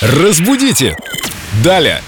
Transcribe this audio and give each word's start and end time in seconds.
Разбудите! 0.00 0.96
Далее! 1.62 2.00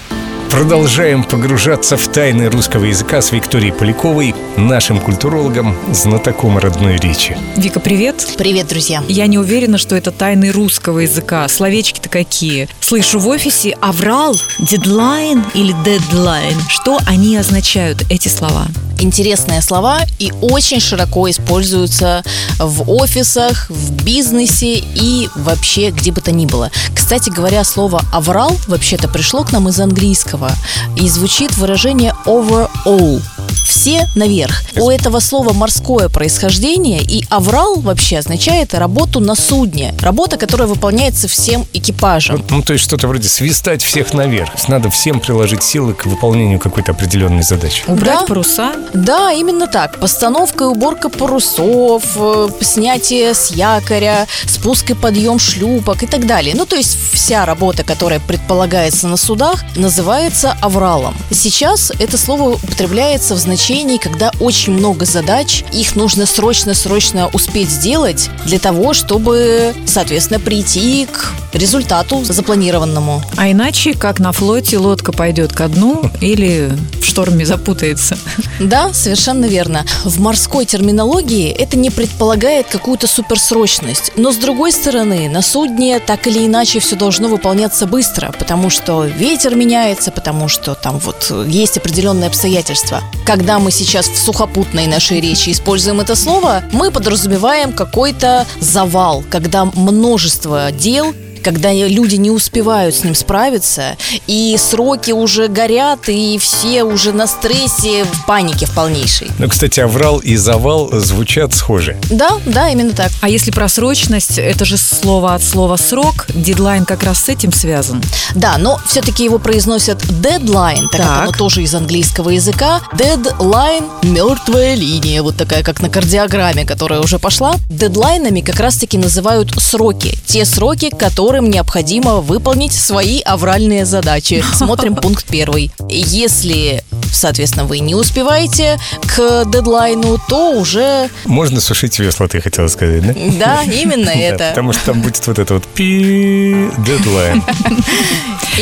Продолжаем 0.50 1.24
погружаться 1.24 1.98
в 1.98 2.08
тайны 2.08 2.48
русского 2.48 2.86
языка 2.86 3.20
с 3.20 3.32
Викторией 3.32 3.70
Поляковой, 3.70 4.34
нашим 4.56 4.98
культурологом, 4.98 5.76
знатоком 5.92 6.56
родной 6.56 6.96
речи. 6.96 7.36
Вика, 7.58 7.80
привет. 7.80 8.26
Привет, 8.38 8.68
друзья. 8.68 9.02
Я 9.08 9.26
не 9.26 9.38
уверена, 9.38 9.76
что 9.76 9.94
это 9.94 10.10
тайны 10.10 10.52
русского 10.52 11.00
языка. 11.00 11.46
Словечки-то 11.48 12.08
какие. 12.08 12.66
Слышу 12.80 13.18
в 13.18 13.28
офисе 13.28 13.76
аврал, 13.82 14.36
дедлайн 14.58 15.44
или 15.52 15.74
дедлайн. 15.84 16.56
Что 16.68 16.98
они 17.06 17.36
означают, 17.36 18.04
эти 18.08 18.28
слова? 18.28 18.68
Интересные 19.02 19.60
слова 19.62 20.02
и 20.20 20.32
очень 20.40 20.78
широко 20.78 21.28
используются 21.28 22.22
в 22.60 22.88
офисах, 22.88 23.68
в 23.68 24.04
бизнесе 24.04 24.76
и 24.76 25.28
вообще 25.34 25.90
где 25.90 26.12
бы 26.12 26.20
то 26.20 26.30
ни 26.30 26.46
было. 26.46 26.70
Кстати 26.94 27.28
говоря, 27.28 27.64
слово 27.64 28.00
«аврал» 28.12 28.56
вообще-то 28.68 29.08
пришло 29.08 29.42
к 29.42 29.50
нам 29.50 29.68
из 29.68 29.80
английского 29.80 30.52
и 30.94 31.08
звучит 31.08 31.56
выражение 31.56 32.14
«overall» 32.26 33.20
все 33.66 34.06
наверх. 34.14 34.61
У 34.76 34.90
этого 34.90 35.20
слова 35.20 35.52
морское 35.52 36.08
происхождение, 36.08 37.02
и 37.02 37.24
аврал 37.28 37.76
вообще 37.76 38.18
означает 38.18 38.74
работу 38.74 39.20
на 39.20 39.34
судне. 39.34 39.94
Работа, 40.00 40.36
которая 40.36 40.66
выполняется 40.68 41.28
всем 41.28 41.66
экипажем. 41.72 42.44
Ну, 42.48 42.62
то 42.62 42.72
есть 42.72 42.84
что-то 42.84 43.06
вроде 43.08 43.28
свистать 43.28 43.82
всех 43.82 44.14
наверх. 44.14 44.50
Надо 44.68 44.90
всем 44.90 45.20
приложить 45.20 45.62
силы 45.62 45.94
к 45.94 46.06
выполнению 46.06 46.58
какой-то 46.58 46.92
определенной 46.92 47.42
задачи. 47.42 47.82
Убрать 47.86 48.20
Да. 48.20 48.26
паруса? 48.26 48.72
Да, 48.94 49.32
именно 49.32 49.66
так. 49.66 49.98
Постановка 50.00 50.64
и 50.64 50.66
уборка 50.68 51.08
парусов, 51.08 52.04
э, 52.16 52.48
снятие 52.60 53.34
с 53.34 53.50
якоря, 53.50 54.26
спуск 54.46 54.90
и 54.90 54.94
подъем 54.94 55.38
шлюпок 55.38 56.02
и 56.02 56.06
так 56.06 56.26
далее. 56.26 56.54
Ну, 56.56 56.64
то 56.66 56.76
есть 56.76 56.96
вся 57.12 57.44
работа, 57.44 57.84
которая 57.84 58.20
предполагается 58.20 59.06
на 59.08 59.16
судах, 59.16 59.64
называется 59.76 60.56
авралом. 60.60 61.14
Сейчас 61.30 61.90
это 61.98 62.16
слово 62.16 62.54
употребляется 62.54 63.34
в 63.34 63.38
значении, 63.38 63.98
когда 63.98 64.30
очень 64.40 64.61
много 64.70 65.04
задач, 65.04 65.64
их 65.72 65.96
нужно 65.96 66.26
срочно-срочно 66.26 67.28
успеть 67.32 67.70
сделать 67.70 68.30
для 68.44 68.58
того, 68.58 68.92
чтобы, 68.92 69.74
соответственно, 69.86 70.38
прийти 70.38 71.06
к 71.10 71.32
результату 71.52 72.24
запланированному. 72.24 73.22
А 73.36 73.50
иначе, 73.50 73.94
как 73.94 74.20
на 74.20 74.32
флоте, 74.32 74.78
лодка 74.78 75.12
пойдет 75.12 75.52
ко 75.52 75.68
дну 75.68 76.02
или 76.20 76.70
шторме 77.12 77.44
запутается. 77.44 78.16
Да, 78.58 78.92
совершенно 78.94 79.44
верно. 79.44 79.84
В 80.04 80.18
морской 80.18 80.64
терминологии 80.64 81.50
это 81.50 81.76
не 81.76 81.90
предполагает 81.90 82.68
какую-то 82.68 83.06
суперсрочность. 83.06 84.12
Но 84.16 84.32
с 84.32 84.36
другой 84.36 84.72
стороны, 84.72 85.28
на 85.28 85.42
судне 85.42 85.98
так 85.98 86.26
или 86.26 86.46
иначе 86.46 86.80
все 86.80 86.96
должно 86.96 87.28
выполняться 87.28 87.86
быстро, 87.86 88.32
потому 88.38 88.70
что 88.70 89.04
ветер 89.04 89.54
меняется, 89.56 90.10
потому 90.10 90.48
что 90.48 90.74
там 90.74 90.98
вот 90.98 91.30
есть 91.46 91.76
определенные 91.76 92.28
обстоятельства. 92.28 93.02
Когда 93.26 93.58
мы 93.58 93.70
сейчас 93.70 94.08
в 94.08 94.16
сухопутной 94.16 94.86
нашей 94.86 95.20
речи 95.20 95.50
используем 95.50 96.00
это 96.00 96.16
слово, 96.16 96.62
мы 96.72 96.90
подразумеваем 96.90 97.72
какой-то 97.72 98.46
завал, 98.60 99.22
когда 99.28 99.66
множество 99.66 100.72
дел 100.72 101.14
когда 101.42 101.72
люди 101.72 102.16
не 102.16 102.30
успевают 102.30 102.94
с 102.94 103.04
ним 103.04 103.14
справиться, 103.14 103.96
и 104.26 104.56
сроки 104.58 105.10
уже 105.12 105.48
горят, 105.48 106.08
и 106.08 106.38
все 106.38 106.84
уже 106.84 107.12
на 107.12 107.26
стрессе, 107.26 108.04
в 108.04 108.26
панике 108.26 108.66
в 108.66 108.70
полнейшей. 108.74 109.28
Ну, 109.38 109.48
кстати, 109.48 109.80
аврал 109.80 110.18
и 110.18 110.36
завал 110.36 110.90
звучат 110.92 111.52
схоже. 111.54 111.96
Да, 112.10 112.30
да, 112.46 112.68
именно 112.70 112.92
так. 112.92 113.10
А 113.20 113.28
если 113.28 113.50
про 113.50 113.68
срочность, 113.68 114.38
это 114.38 114.64
же 114.64 114.76
слово 114.76 115.34
от 115.34 115.42
слова 115.42 115.76
«срок», 115.76 116.26
дедлайн 116.34 116.84
как 116.84 117.02
раз 117.02 117.24
с 117.24 117.28
этим 117.28 117.52
связан. 117.52 118.02
Да, 118.34 118.56
но 118.58 118.80
все-таки 118.86 119.24
его 119.24 119.38
произносят 119.38 120.02
deadline, 120.04 120.88
так, 120.90 121.00
Так. 121.00 121.08
как 121.08 121.22
оно 121.22 121.32
тоже 121.32 121.62
из 121.62 121.74
английского 121.74 122.30
языка. 122.30 122.80
Deadline– 122.94 123.90
мертвая 124.02 124.74
линия, 124.74 125.22
вот 125.22 125.36
такая, 125.36 125.62
как 125.62 125.80
на 125.80 125.88
кардиограмме, 125.90 126.64
которая 126.64 127.00
уже 127.00 127.18
пошла. 127.18 127.56
Дедлайнами 127.68 128.40
как 128.40 128.60
раз-таки 128.60 128.98
называют 128.98 129.50
сроки. 129.60 130.18
Те 130.26 130.44
сроки, 130.44 130.90
которым 131.32 131.50
необходимо 131.50 132.16
выполнить 132.20 132.74
свои 132.74 133.22
авральные 133.22 133.86
задачи. 133.86 134.44
Смотрим 134.52 134.94
пункт 134.94 135.24
первый. 135.24 135.72
Если, 135.88 136.84
соответственно, 137.10 137.64
вы 137.64 137.78
не 137.78 137.94
успеваете 137.94 138.78
к 139.06 139.46
дедлайну, 139.46 140.18
то 140.28 140.50
уже, 140.50 141.08
Можно 141.24 141.62
сушить 141.62 141.98
весла, 141.98 142.28
ты 142.28 142.42
хотела 142.42 142.68
сказать, 142.68 143.06
да? 143.06 143.14
да, 143.38 143.62
именно 143.62 144.10
это. 144.14 144.50
потому 144.50 144.74
что 144.74 144.92
там 144.92 145.00
будет 145.00 145.26
вот 145.26 145.38
это 145.38 145.54
вот 145.54 145.66
пи 145.68 146.68
дедлайн. 146.80 147.42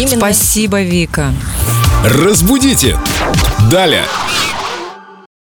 Спасибо, 0.06 0.80
Вика. 0.82 1.34
Разбудите! 2.04 2.96
Далее! 3.68 4.04